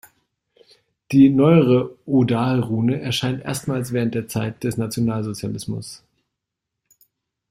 Die 1.11 1.29
neuere 1.29 1.91
„Odal-Rune“ 2.07 2.99
erscheint 3.01 3.45
erstmals 3.45 3.93
während 3.93 4.15
der 4.15 4.27
Zeit 4.27 4.63
des 4.63 4.75
Nationalsozialismus. 4.77 6.01